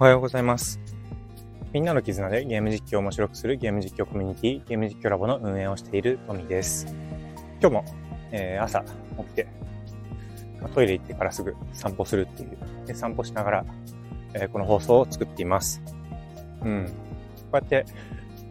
[0.00, 0.80] おはようございます。
[1.74, 6.86] みんなの絆でゲーム実況を面白くするゲーム実況コミュニティ、ゲーム実況ラボの運営をしているトミーです。
[7.60, 7.84] 今日も、
[8.32, 9.46] えー、朝起きて、
[10.74, 13.64] トイレ行ってからすぐ散歩するっていう、で散歩しながら、
[14.32, 15.82] えー、この放送を作っています。
[16.64, 16.86] うん。
[16.86, 16.92] こ
[17.52, 17.84] うやって、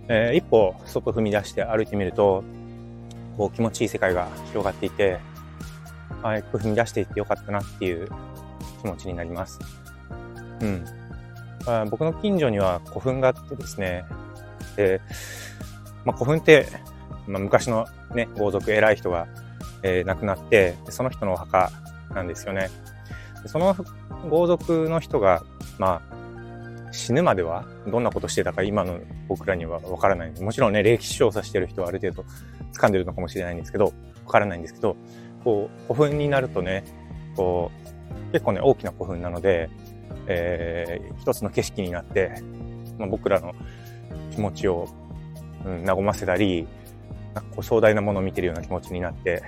[0.08, 2.44] えー、一歩外踏み出して歩いてみると、
[3.38, 5.18] こう気持ちいい世界が広がっていて、
[6.22, 8.08] あ、一歩踏み出していってよかったなっていう
[8.84, 9.58] 気持ちになります。
[10.62, 10.99] うん。
[11.82, 14.06] あ僕の近所には古墳があってですね、
[14.76, 15.02] で、
[16.06, 16.68] まあ、古墳って、
[17.28, 19.28] まあ、昔のね、豪族偉い人が、
[19.84, 21.72] えー、亡くなって、その人のお墓
[22.14, 22.70] なんですよね。
[23.46, 23.76] その
[24.30, 25.44] 豪族の人が、
[25.78, 26.20] まあ、
[26.92, 30.42] 死ぬまではどんなことしてたか今の僕らにはわからない。
[30.42, 32.26] もちろんね、歴史調査してる人はある程度
[32.74, 33.94] 掴んでるのかもしれないんですけど、
[34.26, 34.96] わからないんですけど、
[35.44, 36.84] こう、古墳になるとね、
[37.36, 37.72] こ
[38.30, 39.70] う、結構ね、大きな古墳なので、
[40.30, 42.32] えー、一つの景色になって、
[42.98, 43.54] まあ、僕らの
[44.32, 44.88] 気持ちを、
[45.66, 46.68] うん、和ませたり、
[47.34, 49.42] なんかこう壮大なものを見てるような気持ちになって、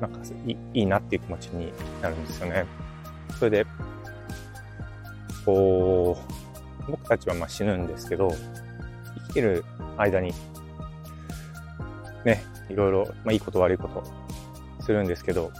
[0.00, 2.64] なんかいいいなっていう気持ちになるんですよね。
[3.38, 3.66] それで、
[5.44, 6.16] こ
[6.86, 9.64] う、僕たちはまあ死ぬんですけど、生きてる
[9.96, 10.32] 間に、
[12.24, 14.04] ね、いろいろ、まあいいこと悪いこと
[14.84, 15.50] するんですけど、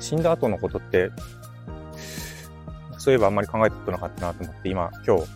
[0.00, 1.10] 死んだ後のことって
[3.06, 5.26] そういえばあんまり考えたことなかったなと思って、今、今日、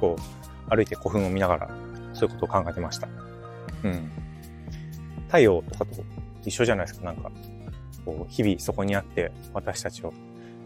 [0.00, 1.70] こう、歩いて古墳を見ながら、
[2.12, 3.06] そういうことを考えてました。
[3.84, 4.10] うん。
[5.28, 6.02] 太陽とかと
[6.44, 7.30] 一緒じゃないですか、なんか。
[8.04, 10.12] こう、日々そこにあって、私たちを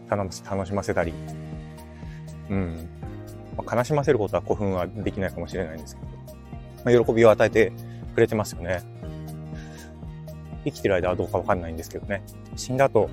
[0.09, 0.33] 楽
[0.65, 1.13] しませたり、
[2.49, 2.89] うん。
[3.55, 6.07] まあ、悲しませることは古墳はできないかもしれないんですけど、
[6.97, 7.71] まあ、喜びを与えて
[8.15, 8.81] くれてますよね。
[10.63, 12.23] 生きてる間はどうかわかんないんですけどね。
[12.55, 13.11] 死んだ後、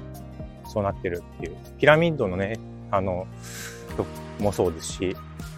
[0.65, 1.57] そうなってるっていう。
[1.77, 2.59] ピラミッドのね、
[2.91, 3.27] あの、
[4.41, 5.17] もそうですし、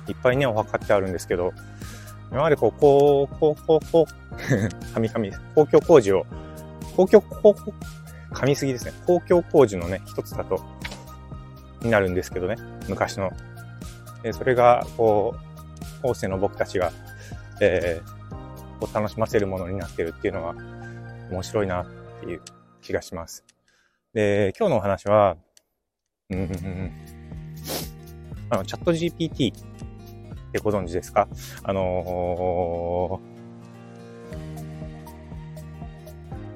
[0.09, 1.53] いっぱいね、お墓ってあるんですけど、
[2.31, 4.35] 今までこう、こう、こう、こう、こう、
[4.95, 6.27] 神々、公共工事を、
[6.97, 7.75] 公共、公共、
[8.33, 8.93] 噛みすぎですね。
[9.07, 10.61] 公共工事のね、一つだと、
[11.83, 12.57] になるんですけどね、
[12.89, 13.33] 昔の。
[14.23, 15.35] えそれが、こ
[16.03, 16.93] う、後世の僕たちが、
[17.61, 20.55] えー、を楽しませるものになってるっていうのは、
[21.31, 21.87] 面白いなっ
[22.21, 22.43] ていう
[22.81, 23.45] 気がします。
[24.13, 25.37] で、今日のお話は、
[26.31, 26.91] うん、
[28.51, 29.57] あの、チャット GPT っ
[30.53, 31.29] てご存知ですか？
[31.63, 33.21] あの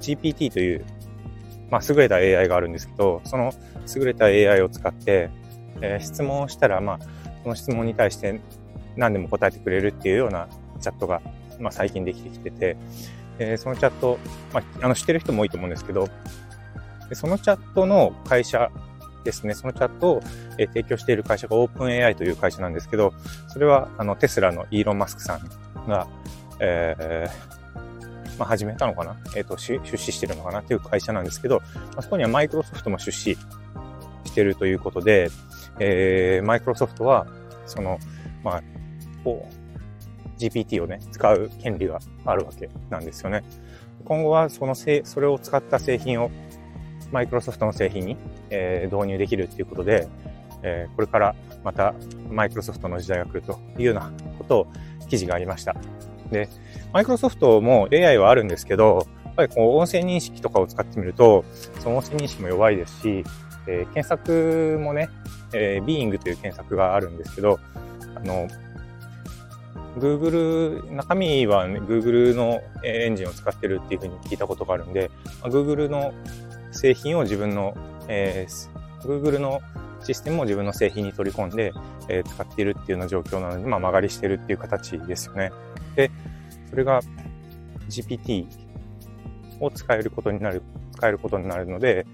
[0.00, 0.84] ー、GPT という、
[1.71, 3.53] まあ、優れた AI があるんですけど、その
[3.97, 5.31] 優れた AI を使って、
[5.81, 6.99] えー、質問をしたら、まあ、
[7.43, 8.41] その質問に対して
[8.97, 10.49] 何でも答えてくれるっていうような
[10.81, 11.22] チャットが、
[11.59, 12.76] まあ、最近できてきてて、
[13.38, 14.19] えー、そのチャット、
[14.53, 16.09] まあ、あの、知ってる人も多いと思うんですけど、
[17.12, 18.71] そのチャットの会社
[19.25, 20.23] ですね、そのチャットを、
[20.59, 23.12] え提供している会社が OpenAI という会社なんですけど、
[23.49, 26.07] それはあのテスラのイーロン・マスクさんが、
[26.61, 29.17] えー、まあ、始めたのかな？
[29.37, 30.61] えっ、ー、と、出資してるのかな？
[30.61, 31.65] っていう会社なんですけど、ま
[31.97, 33.37] あそこにはマイクロソフトも出資
[34.25, 35.31] してるということで、
[35.79, 37.27] えー、マイクロソフトは、
[37.67, 37.99] その、
[38.43, 38.62] まあ、
[39.25, 43.43] こう、GPT をね、使う権利があるわけなんですよね。
[44.05, 46.31] 今後はそのせい、それを使った製品を
[47.11, 48.17] マイクロソフトの製品に、
[48.55, 50.09] えー、導入できるっていうことで、
[50.63, 51.95] えー、これからまた
[52.31, 54.67] マイクロソフトの時代が来るというようなことを
[55.09, 55.75] 記事がありました。
[56.31, 56.49] で、
[56.93, 61.45] マイクロソフトも AI はあるんですけど、やっぱりこう音声認識とかを使ってみると、
[61.81, 63.25] その音声認識も弱いですし、
[63.67, 65.09] えー、検索もね、
[65.53, 67.59] えー、Being という検索があるんですけど、
[68.15, 68.49] あの、
[69.99, 75.11] Google、中身は、ね、Google のエンジンを使ってるっていうふうに聞いたことがあるんで、
[75.43, 76.13] Google の
[76.73, 77.75] 製品を自分の、
[78.09, 79.61] えー、Google の
[80.03, 81.73] システムを自分の製品に取り込んで、
[82.09, 85.51] えー、使っているっていうような状況なので、まあ、曲がりしてるっていう形ですよね。
[85.97, 86.11] で、
[86.71, 87.01] それが
[87.89, 88.47] GPT
[89.61, 90.63] を使えることになる、
[90.95, 92.07] 使えることになるので、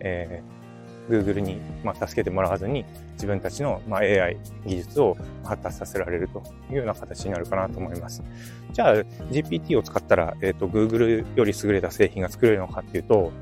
[0.00, 0.58] えー、
[1.08, 2.84] Google に、まあ、助けてもらわずに
[3.14, 4.36] 自分たちの、まあ、AI
[4.66, 8.22] 技術を発達させられるというような形になるかなと思います。
[8.72, 8.94] じゃあ
[9.30, 13.32] GPT を使ったら、えっ、ー、と Google より優れた製品が作れるのかっていうと、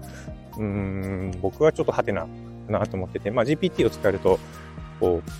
[0.58, 2.28] うん、僕はちょっとハテナか
[2.68, 4.38] なと思ってて、まあ GPT を使えると、
[5.00, 5.30] こう、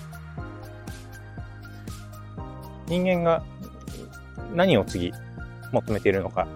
[2.87, 3.43] 人間が
[4.55, 5.13] 何を次
[5.73, 6.47] 求めているのか、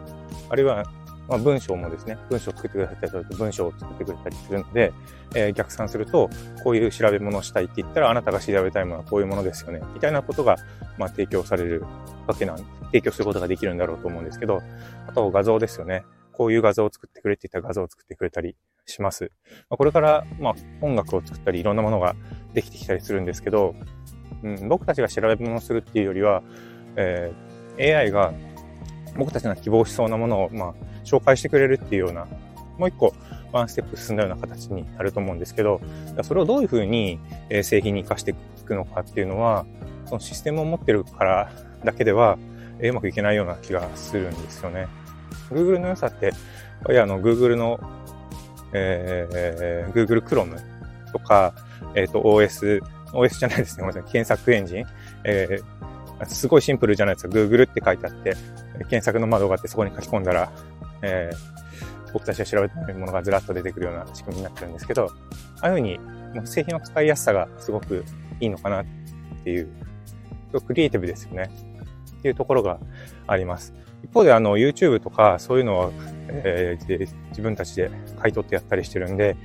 [0.48, 0.84] あるいは、
[1.28, 4.92] まあ、文章もですね、文章を作ってくださったりすると文章を作ってくれたりするので、
[5.34, 6.28] えー、逆算すると、
[6.64, 10.56] こういう調べ物をしたいって言ったら、あなたが調べたいものはこういうものですよね、みたいなことが、
[10.98, 11.84] まあ、提供される
[12.26, 12.56] わけなん、
[12.86, 14.60] 提供することができるんだろうと思うんですけど、
[15.06, 16.04] あと画像ですよね。
[16.32, 18.56] こういう画像を作ってくれって言った画像を作ってくれたり
[18.86, 19.30] します。
[19.68, 22.14] まあ、これから、まあ、音楽を作ったりいろんなものが
[22.54, 23.74] できてきたりするんですけど、
[24.42, 26.42] うん、僕たちが調べ物をするっていうよりは、
[26.96, 28.32] えー、AI が
[29.16, 30.74] 僕たちが希望しそうなものを、まあ、
[31.04, 32.26] 紹介してくれるっていうような、
[32.78, 33.14] もう一個、
[33.52, 35.80] ワンステップ進んだような形になると思うんですけど、
[36.22, 37.18] それをどういうふうに
[37.62, 38.34] 製品に活かしてい
[38.64, 39.66] くのかっていうのは、
[40.06, 41.52] そのシステムを持ってるから
[41.84, 42.38] だけでは、
[42.82, 44.86] うまくいけないような気がするんですよね。
[45.50, 46.32] Google の良さって、
[46.90, 47.80] いやあの、Google の、
[48.72, 50.56] えー、Google Chrome
[51.12, 51.54] とか、
[51.94, 52.82] えっ、ー、と、OS、
[53.12, 53.82] OS じゃないですね。
[53.82, 54.12] ごめんなさい。
[54.12, 54.86] 検索エンジン。
[55.24, 57.34] えー、すごいシンプルじゃないですか。
[57.34, 58.36] Google って書いてあって、
[58.88, 60.52] 検索の窓があってそこに書き込んだら、
[61.02, 65.10] えー、僕たちが調べてないものがずらっと出てくるような仕組みになってるんですけど、
[65.60, 65.98] ああいうふうに、
[66.34, 68.04] もう製品の使いやすさがすごく
[68.40, 68.84] いいのかなっ
[69.44, 69.68] ていう、
[70.66, 71.50] クリエイティブですよね。
[72.18, 72.78] っていうところが
[73.26, 73.72] あります。
[74.02, 75.90] 一方であの YouTube とかそういうのは、
[76.28, 79.36] えー、自分たちで買い取ってやったりしてるんで、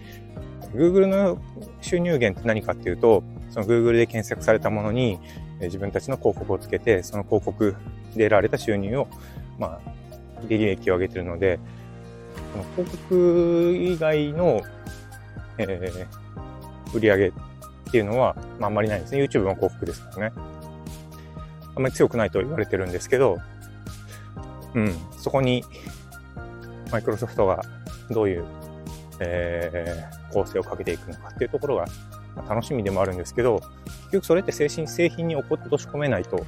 [0.74, 1.40] Google の
[1.81, 5.19] 収入源って何かっていうと、その Google で検索されたものに
[5.60, 7.75] え自分たちの広告をつけて、その広告
[8.16, 9.07] で得られた収入を、
[9.57, 9.92] まあ、
[10.48, 11.60] 利益を上げてるので、
[12.51, 14.62] その広告以外の、
[15.58, 17.31] えー、売り上げっ
[17.92, 19.24] ていうのは、まあ、あんまりないんですね。
[19.24, 20.36] YouTube も広告ですからね。
[21.75, 23.40] あんまり強くないと言われてるんですけど、
[24.75, 25.63] うん、そこに、
[26.92, 27.63] マイクロソフトが
[28.12, 28.45] どういう、
[29.19, 31.86] えー、構成をかけていくのかっていうところが、
[32.50, 36.45] 楽しみでもあるんですけど、結局それって製品、製品に落とし込めないと、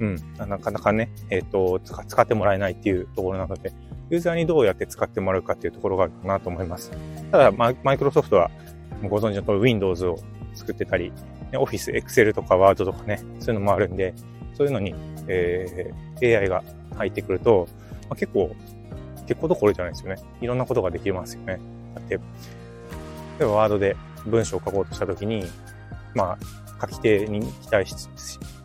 [0.00, 3.72] うん、なかなかね、えっ、ー、と使、使ってもらえないっていうところなので、
[4.10, 6.90] ユーザーにどうやって使ってもらうかっていうところがあるかなと思います。
[7.30, 8.50] ただ、マイクロソフトは
[9.08, 10.18] ご存知の通り Windows を
[10.54, 11.12] 作ってたり、
[11.54, 14.14] オフィス、エクセルとかワードとかね、そういうのもあるんで、
[14.54, 14.94] そういうのに、
[15.30, 16.64] えー、AI が
[16.96, 17.68] 入ってくると、
[18.08, 18.54] まあ、結構、
[19.26, 20.20] 結構どころじゃないですよね。
[20.40, 21.60] いろんなことができますよね。
[21.94, 22.20] だって、例
[23.40, 23.96] えばワードで
[24.26, 25.44] 文章を書こうとしたときに、
[26.14, 26.36] ま
[26.80, 28.08] あ、書き手に期待し、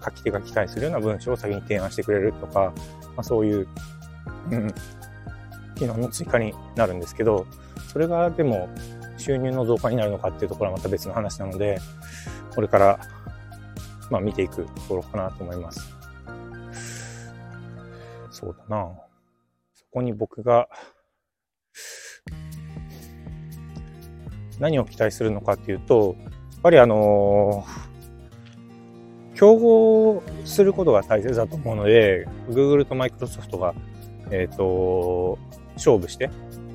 [0.04, 2.74] 書き手が期待するような文章を先に提案してくれるとか、
[3.16, 3.68] まあ、そういう、
[5.76, 7.46] 機能の追加になるんですけど、
[7.92, 8.70] それがでも
[9.18, 11.80] 収入の増加になるのかっていうところはまた別の話なので、
[12.54, 13.00] これから、
[14.10, 15.95] まあ見ていくところかなと思います。
[18.36, 18.92] そうだな。
[19.74, 20.68] そこに僕が、
[24.60, 33.74] 何を期待するのかっていうと、やっぱりあのー、競合することが大切だと思うので、Google と Microsoft が、
[34.32, 35.40] えっ、ー、と、
[35.76, 36.30] 勝負して、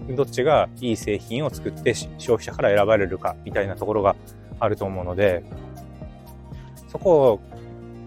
[0.08, 4.16] どっちがいい製品を作って消費者から選ばれるかみたいなところが
[4.58, 5.44] あると思うので、
[6.88, 7.40] そこを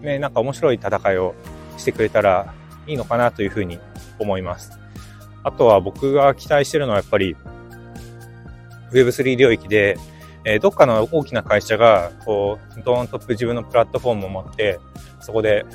[0.02, 1.36] ね、なんか面白い戦いを
[1.76, 2.52] してくれたら
[2.86, 3.78] いいのかなというふうに
[4.18, 4.78] 思います。
[5.42, 7.36] あとは僕が期待してるのはやっぱり
[8.92, 9.98] Web3 領域で、
[10.44, 14.78] えー、どっかの大きな会社が、こう、ドーンと自分のプラットフォームを持って、
[15.20, 15.66] そこで、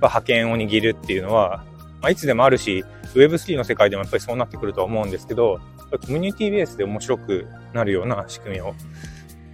[0.00, 1.64] 派遣を握るっていうのは、
[2.00, 2.84] まあ、いつでもあるし、
[3.14, 5.60] Web3 の世界でもやっぱりそうなってくるとは思うんですけど、
[5.90, 8.74] コミュニティベースで面白くなるような仕組みを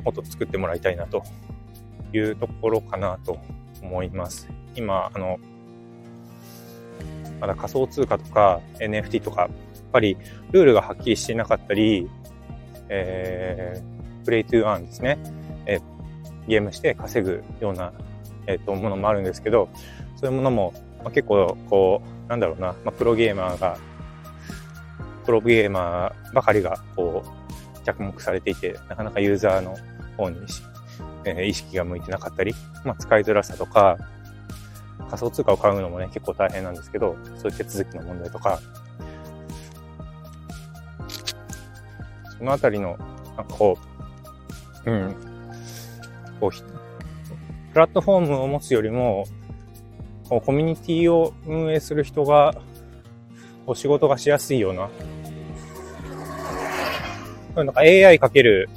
[0.04, 1.24] もっと作ってもらいたいなと
[2.12, 3.38] いうところかなと
[3.82, 4.48] 思います。
[4.76, 5.38] 今、あの、
[7.40, 9.50] まだ仮想通貨とか NFT とか、やっ
[9.92, 10.16] ぱり
[10.50, 12.08] ルールがはっきりしていなかったり、
[12.88, 15.18] えー、プレイトゥーアンですね。
[15.66, 15.80] えー、
[16.48, 17.92] ゲームして稼ぐような、
[18.46, 19.68] え、ー、と、ものもあるんですけど、
[20.16, 20.72] そういうものも、
[21.04, 23.78] まあ、結構、こう、なんだろうな、まあ、プロゲーマーが、
[25.24, 29.76] プロゲーマーばかりが、こう、着目されていて、なかなかユーザーの
[30.16, 30.38] 方に
[31.24, 32.54] え意識が向いてなかったり、
[32.84, 33.98] まあ、使いづらさとか、
[35.08, 38.60] 仮想通貨を買うのもね、結構大変なんですけど、そういう手続きの問題とか、
[42.38, 42.96] そのあたりの、
[43.36, 43.78] なんかこ
[44.86, 45.14] う、うん、
[46.40, 46.50] こう、
[47.72, 49.24] プラットフォームを持つよりも、
[50.28, 52.54] こうコミュニティを運営する人が、
[53.66, 54.88] お仕事がしやすいような、
[57.64, 58.68] なんか AI かける、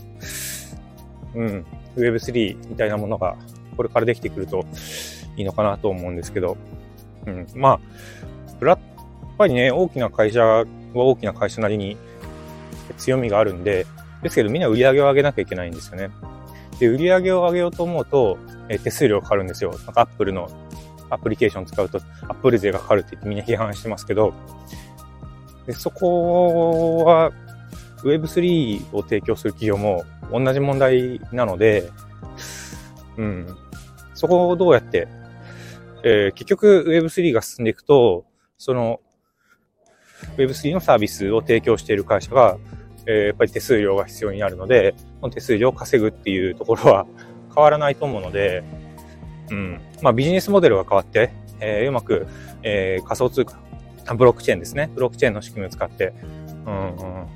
[1.36, 3.38] うん、Web3 みたいなものが
[3.78, 4.66] これからできてくると
[5.42, 6.58] いいのかなと思うんですけど、
[7.26, 7.80] うん、ま
[8.62, 8.80] あ、やっ
[9.38, 11.98] ぱりね、大きな会社は大きな会社なりに
[12.98, 13.86] 強みがあるんで、
[14.22, 16.10] ですけどみんな売り上げを上げなきゃいけないんですよね。
[16.80, 18.38] で、売り上げを上げようと思うと、
[18.70, 19.72] え手数料かかるんですよ。
[19.86, 20.50] なんか Apple の
[21.10, 24.34] アプリケーション使うと Apple 税がかかるって言ってみんな批判してますけど、
[25.66, 27.32] でそこは
[28.04, 31.90] Web3 を提供する企業も同じ問題なので、
[33.18, 33.48] うん。
[34.14, 35.08] そこをどうやって、
[36.04, 38.26] えー、結局 Web3 が進んでいくと、
[38.58, 39.00] その
[40.38, 42.58] Web3 のサービスを提供している会社が、
[43.06, 47.06] えー、やっぱり手数料が必要になるので、その手数料を稼ぐっていうところは、
[47.54, 48.64] 変わらないと思うので、
[49.50, 49.82] うん。
[50.02, 52.28] まあビジネスモデルが変わって、えー、うまく、
[52.64, 53.60] えー、仮想通貨、
[54.16, 54.90] ブロックチェーンですね。
[54.96, 56.14] ブロックチェーンの仕組みを使って、
[56.66, 57.28] うんうん、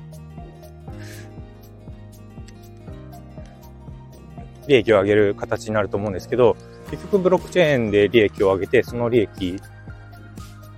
[4.66, 6.56] 利益を上げる形になると思うんですけど、
[6.90, 9.60] 結局ブロックチェーンで利益を上げて、その利益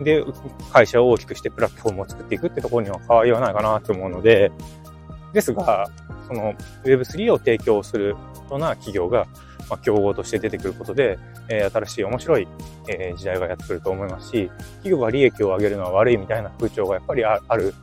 [0.01, 0.25] で
[0.73, 4.53] 会社を大きくしてプラットフォームを作っていくってところには変わりはないかなと思うので、
[5.33, 5.91] ですが、
[6.27, 8.19] その Web3 を提供するよ
[8.51, 9.27] うな企業が、
[9.69, 12.49] まあ、競合として出てくることで、えー、新しい面白い、
[12.89, 14.51] えー、時代がやってくると思いますし、
[14.83, 17.75] 企業が利益を上げるのは悪いみたいな風潮がやっぱりある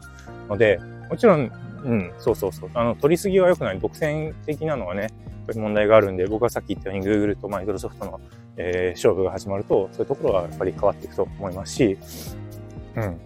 [0.50, 0.80] ので、
[1.10, 1.52] もちろん、
[1.84, 2.72] うん、そうそうそう。
[2.74, 3.80] あの、取りすぎは良くない。
[3.80, 5.10] 独占的なのはね、
[5.54, 8.20] 問題があるんで、僕はさっき言ったように Google とマイクロソフトの、
[8.58, 11.98] えー、勝負が始まると、そういうところはやっぱり変わっていくと思いますし、
[12.96, 13.20] うん。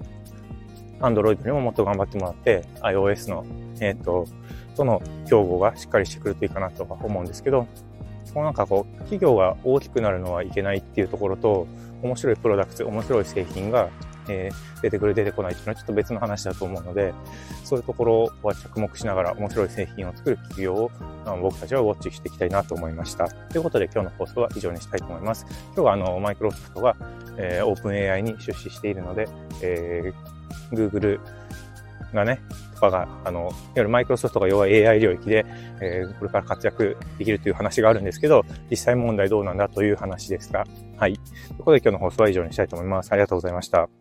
[1.00, 3.46] Android にももっと頑張ってもらって、iOS の、
[3.80, 4.26] えっ、ー、と、
[4.76, 7.68] との競合がしっかりしてくるといいかなとは思うんですけど、
[8.34, 11.68] こうなんかこう、企業が大きくなるのはいけないっていうところと、
[12.02, 13.90] 面白いプロダクツ、面白い製品が
[14.30, 17.14] えー、出てくる出てこないっていうのはちょっと別の話だと思うので、
[17.64, 20.92] そういうところは着目しながら面白い製品を作る企業を
[21.42, 23.28] 僕たちはウォッチしていきたいなと思いました。
[23.28, 25.46] ということで今日の放送は以上にしたいと思います。
[25.50, 26.96] 今日はあの、マイクロソフトが、
[27.38, 29.28] えー、オープン AI に出資しているので、
[29.62, 31.20] えー、Google
[32.14, 32.42] がね、
[32.74, 35.46] とかが、あの、いわゆるマイクロソフトが弱い AI 領域で、
[35.82, 40.66] えー、これから活躍できるという話があるんですけど、実際問題どうなんだという話ですが、
[40.98, 41.14] はい。
[41.14, 43.12] ということで今日の放送は以上にしたいと思います。
[43.12, 43.99] ありがとうございました。